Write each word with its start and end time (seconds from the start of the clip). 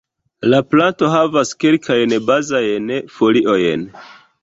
La 0.53 0.61
planto 0.75 1.09
havas 1.17 1.53
kelkajn 1.65 2.17
bazajn 2.33 2.91
foliojn. 3.19 3.89